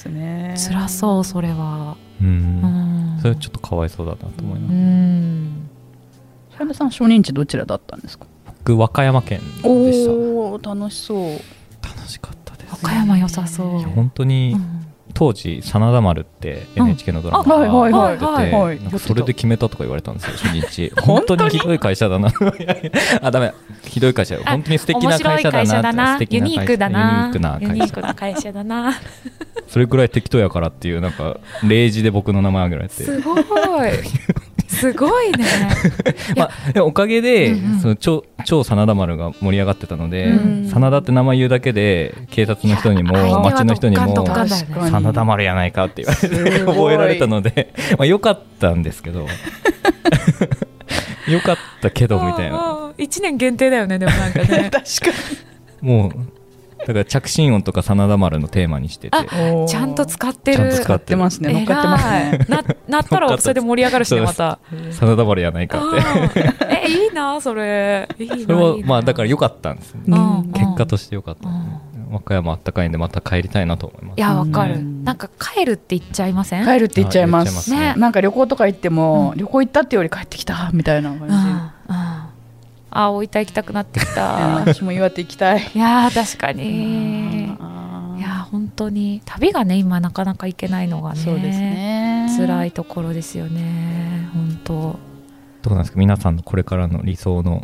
[0.55, 1.95] 辛そうそれは。
[2.21, 2.27] うん。
[2.27, 3.17] うん。
[3.19, 5.69] それはちょっとかわいそうだなと思います、うん。
[6.49, 8.25] 佐山さん初任地どちらだったんですか？
[8.65, 10.11] 僕和歌山県でした。
[10.11, 11.27] おー楽しそう。
[11.83, 13.79] 楽しかったです和歌山良さそう。
[13.79, 14.79] いや本当に、うん
[15.23, 20.91] 当時「真田丸」って NHK のドラマがはい出てはいはいなんかそれで決めたとか言われたんですよ初日。
[21.01, 22.29] 本本当にひどい会社だな。
[23.21, 23.53] あダメ。
[23.85, 24.35] ひどい会社。
[24.43, 26.99] あ本当に素敵な会社だなユニークだな。
[26.99, 28.93] ユニークなユニ会社ークな会社だな。
[29.67, 32.95] それぐらい適当やからっていうなんか例示で僕の名前挙げられて。
[33.03, 33.43] すごい
[34.73, 35.45] すごいね。
[36.35, 37.79] まあ、おかげで、うんうん。
[37.79, 49.27] その超超真田丸が盛り上がってたので、うん真田って名前言うだけで警察の人にも町の人にも真田丸やないかって言われて覚えられたので、まあ、よかったんですけど
[51.29, 52.91] よかったけどみたいな。
[52.97, 54.69] 1年限定だよねでもなんかね。
[54.71, 54.83] 確か
[55.81, 56.11] もう
[56.87, 59.17] だから着信音とか真田丸のテーマにしてて。
[59.67, 60.69] ちゃんと使ってる。
[60.71, 61.53] と使ってるますね。
[61.53, 62.45] 乗っかってますね。
[62.49, 64.59] ななったらそれで盛り上がるしね また。
[64.91, 66.53] 真田丸やないかって。
[66.85, 68.07] えいいなそれ。
[68.19, 68.87] いいな それはいいな。
[68.87, 70.17] まあだから良かったんですね。
[70.53, 71.79] 結果として良かったうん。
[72.11, 74.17] 和歌山あったかいんでまた帰りたいなと思います。
[74.17, 74.75] いやわかる。
[74.75, 75.03] うん。
[75.03, 76.65] なんか帰るって言っちゃいません？
[76.65, 77.95] 帰るって言っちゃいますね。
[77.97, 79.37] なんか旅行とか行っても、うん。
[79.37, 81.31] 旅行行ったってより帰ってきたみたいな感じ、うん。
[81.31, 81.63] うん
[82.95, 84.21] あ大分行きたくなってきた。
[84.65, 85.71] 私も岩手行きたい。
[85.73, 87.45] いやー確かに。
[87.45, 92.27] いやー本当に旅がね今なかなか行けないのがねそうですね。
[92.37, 94.29] 辛いところですよね。
[94.33, 94.99] 本当。
[95.63, 95.99] どうなんですか？
[95.99, 97.63] 皆さんのこれからの理想の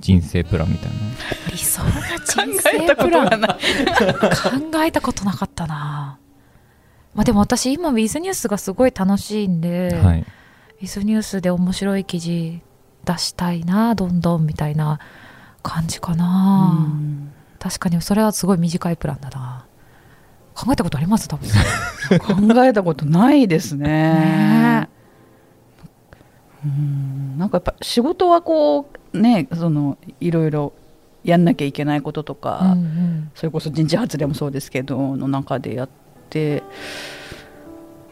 [0.00, 0.96] 人生プランみたいな。
[1.50, 3.30] 理想の考人生プラン？
[3.30, 3.58] とがない
[4.72, 6.18] 考えたことなかったな。
[7.14, 10.20] まあでも私今ウィズニュースがすごい楽しいんで、はい。
[10.20, 12.60] ウィズニュースで面白い記事
[13.04, 15.00] 出したいなどんどんみたいな
[15.62, 17.32] 感じかな、うん。
[17.58, 19.66] 確かにそれはすごい短いプランだな。
[20.54, 21.28] 考えたことあります？
[21.28, 21.48] 多分。
[22.52, 23.86] 考えたことないですね。
[23.86, 24.88] ね。
[26.64, 27.38] うん。
[27.38, 30.72] なんかやっぱ仕事はこうねそのいろいろ
[31.24, 33.30] やんなきゃいけないこととか、うんうん。
[33.34, 35.88] それこそ人事発電もそうですけどの中でやっ
[36.28, 36.62] て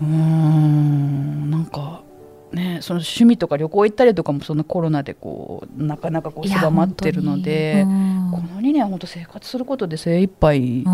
[0.01, 2.03] うーんなんか
[2.53, 10.85] ねその趣味とか旅行行ったりとかもそのコロナでこうなかなかこう狭まってるので、本この2年は本当生活することで精一杯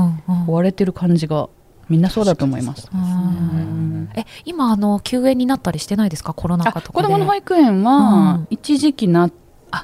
[0.47, 1.49] 追われてる感じが
[1.89, 2.89] みんなそうだと思います。
[2.93, 4.09] うんうん。
[4.17, 6.35] え今あの休園になったりしてないですか？
[6.35, 7.05] コロナあ禍とかで。
[7.07, 7.85] 子どもの保育園うん。
[7.85, 9.33] は一時期なっ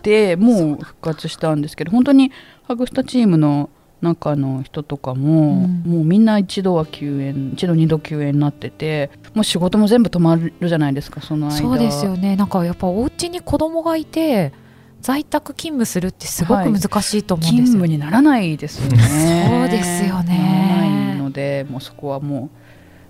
[0.03, 2.31] てもう復活したんですけど本当に
[2.65, 3.69] ハグスタチームの
[4.03, 5.83] 中の人とかも、うん。
[5.87, 12.37] もうみんな一度は休園一度二度休園になっててもう仕事も全部止まるじゃないですかその間そうですよね。
[12.37, 14.53] なんかやっぱお家に子供がいて
[15.01, 18.99] 在宅勤務するってすごく難しいと思うんですよ、勤務にならないですよね。
[18.99, 21.15] そうですよね。
[21.15, 22.59] ないのでもうそこはもう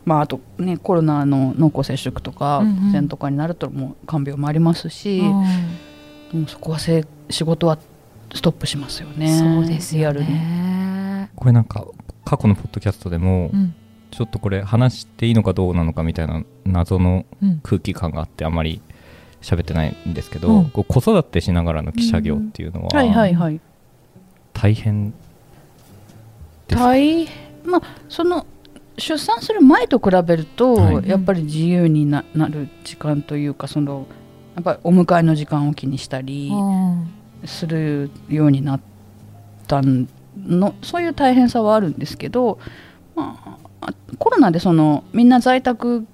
[0.04, 2.76] まああとねコロナの濃厚接触とかうんうん。
[2.76, 6.40] 感染とかになるともう看病もありますし、うん。
[6.40, 7.78] もうそこはせ仕事は
[8.34, 9.38] ストップしますよね。
[9.38, 11.86] そうですよね、これなんか
[12.24, 13.74] 過去のポッドキャストでも、うん。
[14.10, 17.60] ちょっとこれ話していいのかどうなのかみたいな謎のうん。
[17.62, 18.82] 空気感があってあんまり
[19.40, 20.70] 喋ってないんですけど、うん。
[20.70, 23.60] こう子育てしながらの記者業っていうのははいはいはい。
[24.52, 25.16] 大変で
[26.70, 26.84] すか？
[26.88, 27.26] 大
[27.64, 28.46] まあその
[28.98, 31.08] 出産する前と比べると、はい。
[31.08, 34.06] やっぱり自由にななる時間というかその
[34.54, 37.10] やっぱりお迎えの時間を気にしたりうん
[37.44, 38.80] するようになっ
[39.66, 40.74] たの。
[40.82, 42.58] そういう大変さはあるんですけど、
[43.14, 46.06] まあ、コロナでそのみんな在宅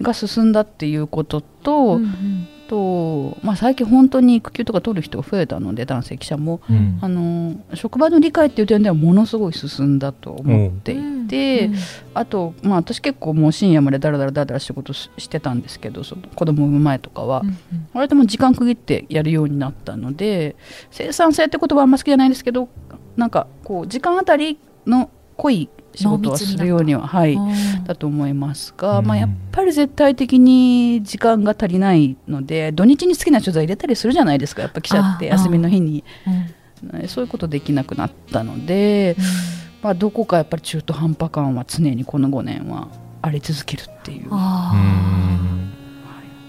[0.00, 2.48] が進んだっていうことと、うんうん。
[2.70, 6.60] とまあ、最近本当に育休とか取る人が増えたので男性記者も。
[6.70, 6.98] うん。
[7.02, 11.74] あの職場の理解っていう点ではものすごい進んだと思っていて、うん。
[12.14, 17.58] あと、まあ、私結構もう深夜までだらだらだらだら仕事ししてたんですけどその子供産む前とかは、うん
[17.92, 20.54] 割ともう時間区切ってやるようになったので
[20.92, 22.68] 生産性って言葉はあんま好きじゃないんですけど
[23.16, 27.84] なんかこう時間あたりの濃い仕事をするようには、はい、うん。
[27.84, 29.06] だと思いますが、うん。
[29.06, 34.62] まあ、やっぱり絶対的に時間が足りないので土日に好きな取材入れたりするじゃないですか。
[34.62, 36.04] やっぱ記者って休みの日に。
[36.26, 37.08] うん。
[37.08, 39.14] そういうことできなくなったので、
[39.82, 42.88] まあ、どこかやっぱり中途半端感は常にこの5年は
[43.22, 44.30] あり続けるっていう。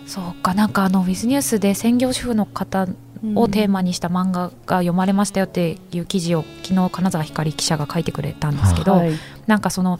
[0.05, 0.53] そうか。
[0.53, 2.87] なんかあのウィズニュースで専業主婦の方
[3.35, 9.11] をテーマにした漫画が読まれましたよっていう記事を昨日金沢光記者が書いてくれたんですけど、はい。
[9.47, 9.99] なんかその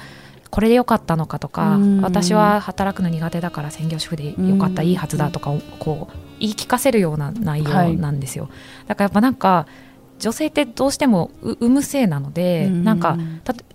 [0.50, 2.02] これでよかったのかとか、うん。
[2.02, 8.50] 私は働くの苦手だから専業主婦でよかった、うんいいはずだとかをこう言い聞かせるような内容なんですよ、
[8.88, 9.68] だからやっぱなんか
[10.20, 12.84] 女性ってどうしてもう産む性なので、うん。
[12.84, 13.18] なんか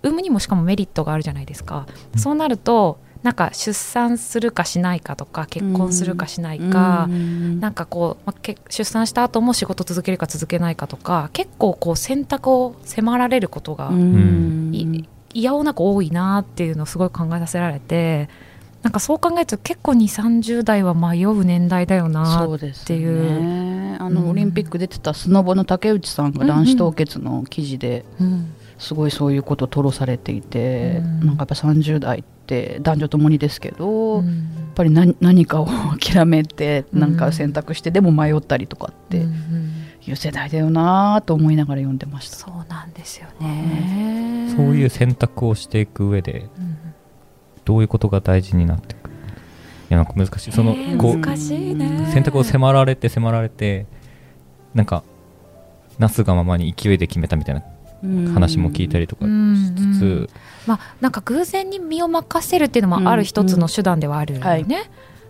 [0.03, 2.19] 産むにもしかもメリットがあるじゃないですか、うん。
[2.19, 7.59] そうなるとなんか出産するかしないかとか結婚するかしないか、うん。
[7.59, 14.71] なんかこう、まあ、け出産した後も仕事続けるか続けないかとか結構こう選択を迫られることがうん。
[14.73, 18.29] いいやおなく多いなっていうのをすごい考えさせられて
[18.81, 23.41] なんかそう考えると結構2 3 0代は迷う年代だよなっていう。
[23.41, 23.97] ね。
[23.99, 31.19] あうんのオリンピック出てたスノボの竹内さんが卵子凍結の記事でうんすごいそういうことを吐露されていて、うん。
[31.27, 35.67] なんかやっぱ30代って男女ともにですけど、やっうんぱり何何かを
[35.99, 36.99] 諦めてうん。
[36.99, 39.17] なんか選択してでも迷ったりとかって
[40.05, 42.35] いう世代だよなと思いながら読んでました。
[42.37, 44.53] そうなんですよね。
[44.55, 46.77] そういう選択をしていく上でうん。
[47.65, 49.13] どういうことが大事になってくる？
[49.89, 50.51] いやなんか難しい。
[50.51, 52.09] その、えーこう難しいね。
[52.13, 53.87] 選択を迫られて迫られて
[54.73, 55.03] なんか
[55.97, 57.63] なすがままに勢いで決めたみたいな
[58.01, 60.11] 話も聞いたりとかしつつ、うん。
[60.11, 60.29] うん
[60.67, 64.65] まあなんか偶然に身を任せるっていうのもある一つの手段ではあるよね、はい。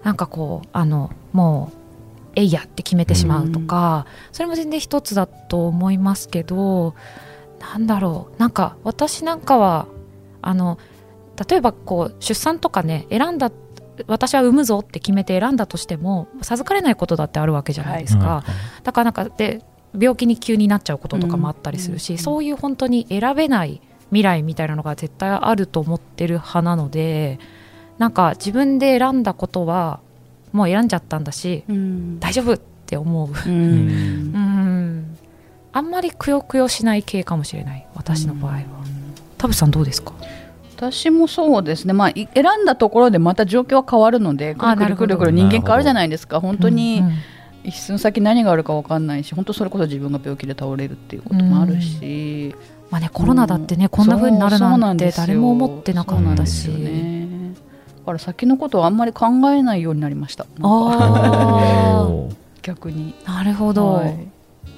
[0.04, 1.78] なんかこうあのもう
[2.36, 6.96] えいやって決めてしまうとか、それも全然一つだと思いますけど
[7.60, 8.40] なんだろう。
[8.40, 9.88] なんか私なんかは
[10.42, 10.80] あの
[11.48, 13.52] 例えばこう出産とかね選んだ
[14.08, 18.44] 私は産むぞって決めて選んだとしても授かれないことだってあるわけじゃないですか、
[18.84, 19.62] だからなんかで
[20.00, 27.40] 病気に急になっちゃうこととかもあったりするし、うんそういう本当に選べない未来みたいなのが絶対あると思ってる派なので
[27.98, 30.00] なんか自分で選んだことは
[30.54, 32.20] もう選んじゃったんだしうん。
[32.20, 33.30] 大丈夫って思う。
[33.30, 34.32] ううん。
[34.32, 35.18] んうん。
[35.74, 38.60] あんまりくよくよしない系かもしれない私の場合は。
[39.38, 40.14] 田淵さんどうですか？
[40.76, 46.40] 私もそうですね、まあ、い選んだところでまた状況は変わるのでくるくるくるくる人間変わるじゃないですか。
[46.40, 47.14] 本当にうんうん
[47.68, 52.56] 一寸先何があるか分かんないし本当それこそ自分が病気で倒れるっていうこともあるし、
[52.90, 53.90] まあねコロナだってね、うん。
[53.90, 57.28] こんな風になるなんて誰も思ってなかったし、そうなんですよね。
[58.00, 60.46] だから先のことをあんまり考えないようになりました。
[60.62, 62.36] あーおー。
[62.64, 63.14] 逆に。
[63.26, 64.18] なるほど、はい。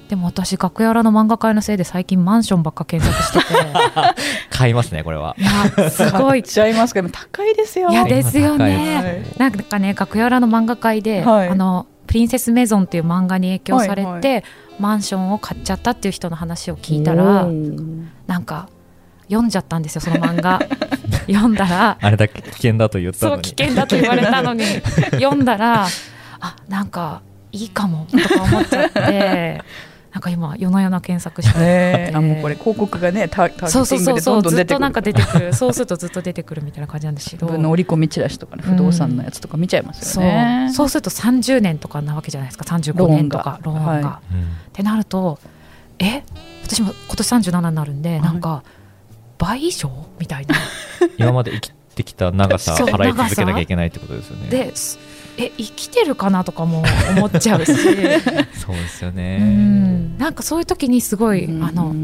[0.10, 3.60] でも私楽屋裏の漫画会のせいで最近マンションばっか検索してて。
[4.49, 5.36] 買いますねこれは。
[5.38, 6.30] いやすごい。
[6.32, 7.91] 買っちゃいますけど高いですよ。
[7.91, 9.23] いやですよね。
[9.38, 11.49] なんかね楽屋裏の漫画会で、はい。
[11.49, 14.41] あのプリンセスメゾンっていう漫画に影響されて、はいは
[14.79, 17.47] マンションを買っちゃったっていう人の話を聞いたら
[18.27, 18.69] なんか
[19.27, 20.59] 読んじゃったんですよその漫画。
[21.27, 23.43] 読んだらあれだけ危険だと言ったのに。
[23.43, 24.63] そう危険だと言われたのに。
[25.21, 25.85] 読んだら
[26.39, 29.61] あなんかいいかもとか思っちゃって
[30.11, 31.59] なんか今夜な夜な検索して。
[31.59, 34.73] ね あもうこれ広告がねタターそうそうゲティングでそうそうずどんどん出てくる。
[34.73, 37.45] っとなんか出てくるそうするとずっと出てくるみたいな感じなんですけど。
[37.45, 40.71] 自分の折り込みチラシとかね不動産のやつとか見ちゃいますそうよね。
[40.73, 42.65] そうすると30年とかなわけじゃないですか。
[42.65, 43.89] 35年とかローンが。
[43.89, 44.41] ローンがはうんっ
[44.73, 45.39] てなると
[45.99, 46.23] え？
[46.63, 48.21] 私も今年37になるんで、い。
[48.21, 48.63] なんか
[49.37, 49.89] 倍以上？
[50.19, 50.55] みたいな。
[51.17, 54.49] 今まで生きてきた長さそう払い続けなきゃいけないってことですよね。
[54.49, 54.97] です
[55.39, 56.84] え生きてるかなとかも
[57.15, 57.73] 思っちゃうし、
[58.54, 60.17] そうですようねん。
[60.17, 61.63] なんかそういう時にすごい、うん。
[61.63, 61.95] あの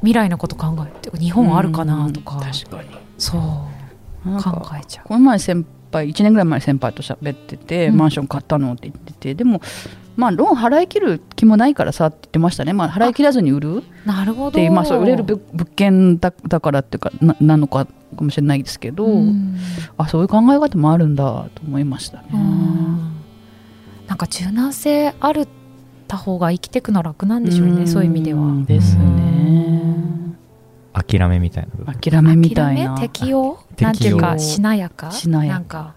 [0.00, 2.40] 未来のこと考えて日本あるかなとか、うん。
[2.40, 2.88] 確かに。
[3.18, 4.42] そう。
[4.42, 5.08] 考えちゃう。
[5.08, 7.96] この前先輩1年ぐらい前に先輩と喋ってて、うん。
[7.98, 9.60] マンション買ったのって言っててでも
[10.20, 13.82] まあローン払い切る気もないからさって言ってましたね、まあ、払い切らずに売る。
[14.04, 14.48] なるほど。
[14.50, 17.92] っていうまあそう売れる物物件だだからっていうかななのかか
[18.24, 19.56] もしれないですけど、うん。
[19.96, 22.28] あそういう考え方もあるんだと思いましたね。
[22.34, 23.16] うん
[24.06, 25.46] なんか柔軟性ある
[26.08, 28.40] た方が生きていくの楽なんでしょうねそういう意味では。
[28.40, 29.70] んですね。
[30.92, 32.98] 諦めみたいな諦めみたいな。
[32.98, 33.60] 適応？
[33.76, 33.86] 適応。
[33.86, 35.12] なんていうかしなやか？
[35.12, 35.58] しなやか。
[35.60, 35.94] んか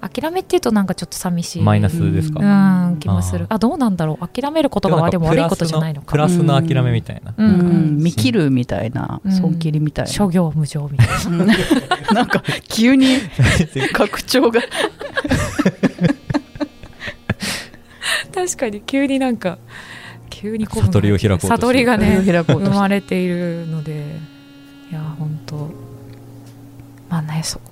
[0.00, 1.62] 諦めっていうとなんかちょっと寂しい。
[1.62, 3.46] マイナスですか、うん気もする。
[3.48, 4.28] ああどうなんだろう？
[4.28, 7.50] 諦めることがでも悪いことじゃないのプかラスのプラスの諦めみたいな、ううん。
[7.50, 7.96] うん。
[7.98, 9.32] 見切るみたいな、うん。
[9.32, 10.10] 損切りみたいな。
[10.10, 11.44] 諸行無常みたいな。
[11.44, 11.46] うん。
[12.14, 13.18] なんか急に
[13.92, 14.60] 拡張が。
[18.34, 19.58] 確かに急になんか
[20.30, 21.60] 急にこう悟りを開こうとしてる。
[21.60, 24.18] 悟りがね生まれているので。
[24.90, 25.70] いや本当。
[27.08, 27.69] まあねそこ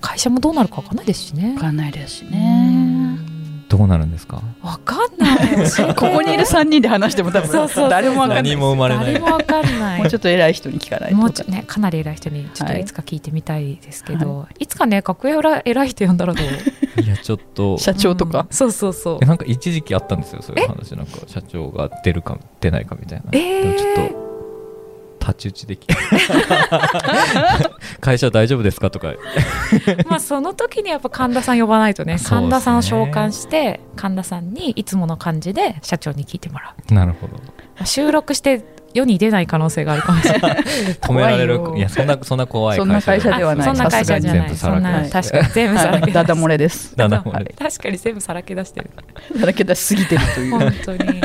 [0.00, 1.54] 会社もどうなるか分かんないですしね。
[1.54, 2.70] わかんないですしうね。
[3.14, 3.66] ん。
[3.68, 4.42] どうなるんですか？
[4.62, 5.94] 分かんない。
[5.96, 8.42] ここにいる3人で話しても多分そうそうそう誰もわかんない。
[8.44, 9.06] 何も生まれない。
[9.06, 9.98] 誰も分かんない。
[9.98, 11.16] もうちょっと偉い人に聞かないと。
[11.16, 17.00] もうちょねかなり偉い人にちょっとはいいつか聞いてみたいですけど、い、つかね楽屋裏偉い人呼んだらどう？
[17.00, 17.76] いやちょっと。
[17.76, 18.46] 社長とか。
[18.48, 19.18] うん、そうそうそう。
[19.20, 20.94] えなんか一時期あったんですよそういう話。
[20.94, 23.76] なんか社長が出るか出ないかみたいな、えー。
[23.76, 24.25] ちょっと
[25.26, 25.86] 太刀打ちでき
[28.00, 28.90] 会社大丈夫ですか？
[28.90, 29.14] とか。
[30.08, 32.20] まあその時にやっぱ神田さん呼ばないとねね。
[32.22, 37.34] 神田さんを召喚して神田さんにいつもの感じで社長に聞いてもらうなるほど。
[37.34, 37.40] ま
[37.82, 40.56] あ収録して世に出ない可能性があるかもしれない。
[41.00, 41.58] 止められる？
[41.60, 43.68] 怖いやそんなそんな怖いそんな会社ではない。
[43.68, 44.56] あそんな会社じゃない。
[44.56, 46.96] そんな確かに全部さらけ出してダダ漏れです。
[46.96, 47.36] だなこれ。
[47.36, 47.54] はい。
[47.58, 48.90] 確かに全部さらけ出してる。
[49.40, 50.50] だらけ出しすぎてるという。
[50.52, 51.18] 本当に。
[51.18, 51.22] い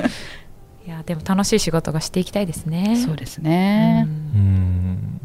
[1.02, 2.96] やでも楽しい仕事がしていきたいですね。
[3.06, 4.08] そうですね。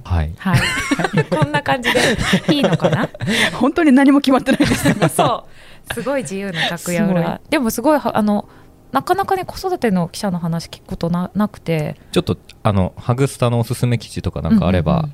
[0.04, 0.32] はい。
[0.38, 0.60] はい。
[1.30, 3.08] こんな感じでいいのかな？
[3.58, 4.94] 本当に何も決まってないです。
[5.14, 5.46] そ
[5.90, 5.94] う。
[5.94, 7.40] すごい自由な楽屋裏。
[7.50, 8.48] でもすごいはあの
[8.92, 11.96] なかなかね子育ての記者の話聞くことななくて。
[12.12, 15.08] ちょっとあのハグスタのおすすめ記事とかなんかあれば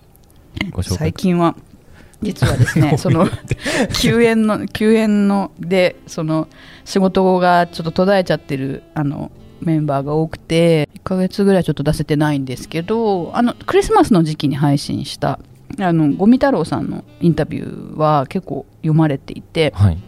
[0.70, 0.98] ご紹介。
[0.98, 1.56] 最近は
[2.22, 3.28] 実はですねその
[4.00, 6.48] 休園の休園のでその
[6.84, 9.32] 仕事がちょっと途絶えちゃってるあの
[9.64, 15.38] メンバーが多くて1ヶ月ぐらいちょっと出せてないんですけどあのクリスマスの時期に配信した
[15.78, 19.98] あのゴミ太郎さんのインタビューは結構読まれていて、はい。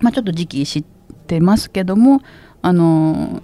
[0.00, 0.84] まあ、ちょっと時期知っ
[1.26, 2.20] てますけども
[2.62, 3.42] あの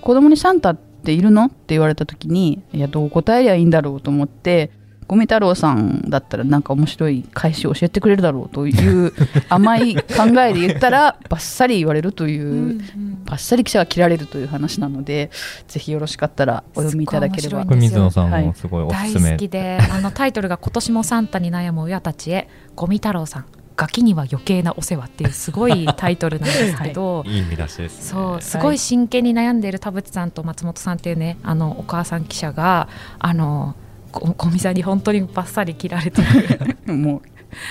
[0.00, 1.44] 子供にサンタっているの？
[1.44, 4.70] って言われた時にいやどう答えりゃいいんだろうと思って
[5.10, 9.12] ゴミ太郎さんだったらなんか面白い返しを教えてくれるだろうという
[9.50, 12.80] 甘い考えで言ったらバッサリ言われるという、
[13.24, 15.32] バッサリ記者が切られるという話なので
[15.66, 17.48] ぜひよろしかったらお読みいただければ。
[17.48, 18.44] すごいこれ水野さんはい。
[18.44, 23.46] もすごいお大すすめ、好きであのタイトルが「今年もサンタに悩む親たちへゴミ太郎さん
[23.76, 32.86] ガキには余計なお世話」っていうすごいタイトルなんですけど、いい見出しです、ね、そうすごい真剣に悩んでいる田淵さんと松本さんっていうねあのお母さん記者が
[33.18, 33.74] あの
[34.36, 36.76] 小見さんに本当にバッサリ切られてる。
[36.94, 37.22] もう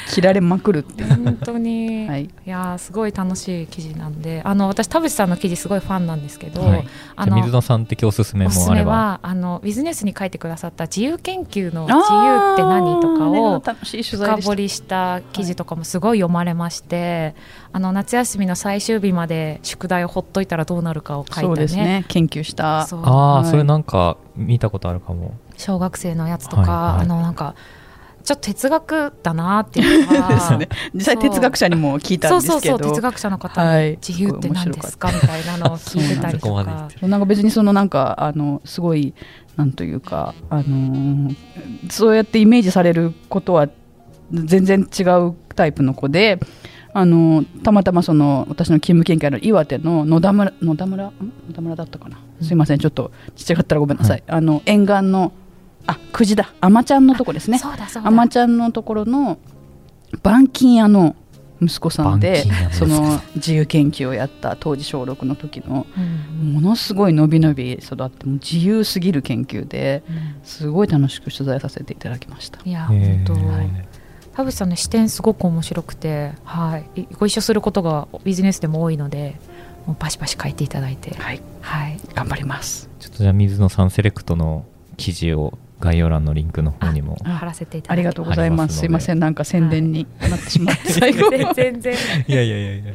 [0.10, 2.26] 切られまくるって本当に、、はい。
[2.26, 6.88] い、やーすごい楽しい記事なんであの私田淵さんの記事すごいファンなんですけど、はい。
[7.15, 9.20] あじゃあ水野さん的おすすめおすすめもあればは？
[9.24, 14.38] あのビジネスに書いてくださった自由研究の自由って何とかを深でした。
[14.42, 17.36] 掘りした記事とかもすごい読まれまして、
[17.72, 21.84] あの夏休みの最終日まで宿題をほっといたらどうなるかを書いたね。
[21.84, 22.06] ね。
[22.08, 22.86] 研究した。
[22.88, 23.02] そう。
[23.04, 23.50] ああ、はい。
[23.50, 25.34] それなんか見たことあるかも。
[25.58, 27.02] 小学生のやつとか、はいはい。
[27.04, 27.56] あのなんか
[28.30, 30.70] ちょっと哲学だなっていうのはですね。
[30.94, 32.60] 実際哲学者にも聞いたんですけど。
[32.60, 33.98] そうそう哲学者の方に、はい。
[34.08, 36.89] 自由って何ですかみたいなのを聞いてたりとか。
[37.02, 39.15] なんか別にそのなんかあのすごい
[39.56, 41.36] なんというか、あのー
[41.89, 43.68] そうやってイメージされることは
[44.32, 46.39] 全然違うタイプの子で、
[46.94, 51.13] あのーたまたまその私の勤務研究の岩手の野田村野田村ん
[51.48, 55.32] 野田村だったかな、すいませんちょっと違ったらごめんなさい、あの沿岸の
[55.88, 56.54] あ久慈だ。
[56.62, 57.60] あまちゃんのとこですね。
[57.60, 58.08] そうだそうだ。
[58.08, 59.38] あまちゃんのところの
[60.13, 61.15] 板金屋の
[61.62, 66.53] 息子さんでその自由研究をやった当時小6の時のうん。
[66.53, 70.39] ものすごい伸び伸び育ってもう自由すぎる研究でうん。
[70.43, 72.60] すごい楽しく取材させていただきました。
[72.64, 73.88] いや本当、はい。
[74.34, 77.08] 田淵さんの視点すごく面白くて、はい、い。
[77.18, 79.36] ご一緒することがビジネスでも多いので
[79.86, 82.89] もうバシバシ書いていただいて、はい、はい、頑張ります。
[82.99, 84.66] ちょっとじゃあ水野さんセレクトの
[84.97, 88.01] 記事を概要欄のリンクの方にもあ貼らせていただいて。
[88.01, 88.80] ありがとうございます。
[88.80, 89.19] すいません。
[89.19, 91.30] なんか宣伝になってしまって最後。
[91.53, 91.93] 全然。
[92.27, 92.93] いやいやいやいや。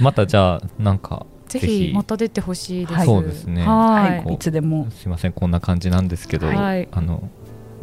[0.00, 1.86] またじゃあなんかぜぜひ。
[1.88, 3.06] ひまた出てほしいです、はい。
[3.06, 3.66] そうですね。
[3.66, 4.24] はい。
[4.24, 4.88] はい、いつでも。
[4.90, 5.32] すいません。
[5.32, 6.88] こんな感じなんですけど、はい。
[6.92, 7.28] あの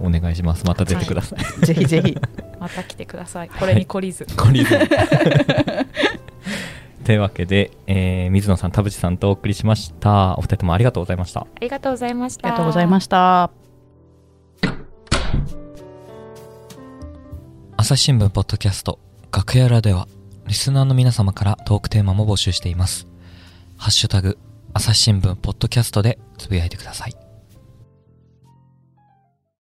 [0.02, 0.66] お願いします。
[0.66, 2.18] また出てください、 ぜひぜひ。
[2.60, 3.50] また来てください。
[3.50, 4.88] これに懲りず、これで
[7.06, 10.36] というわけで、えー、水野さん、田淵さんとお送りしました。
[10.38, 11.42] お二人ともありがとうございました。
[11.42, 12.48] ありがとうございました。
[12.48, 13.65] ありがとうございました。
[17.78, 19.00] 朝日新聞ポッドキャスト
[19.32, 20.08] 楽屋裏では
[20.48, 23.08] リスナーの皆様からトークテーマも募集しています。
[23.78, 24.38] ハッシュタグ
[24.74, 27.25] 朝日新聞ポッドキャストでつぶやいてください。